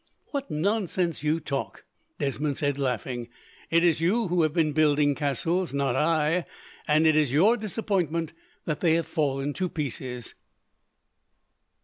[0.31, 1.83] "What nonsense you talk!"
[2.17, 3.29] Desmond said, laughing.
[3.69, 6.47] "It is you who have been building castles, not I,
[6.87, 8.33] and it is your disappointment
[8.65, 10.33] that they have fallen to pieces."